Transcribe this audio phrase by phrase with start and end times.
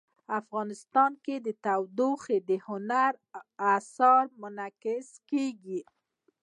[0.39, 3.39] افغانستان کې تودوخه د هنر په
[3.75, 5.79] اثار کې منعکس کېږي.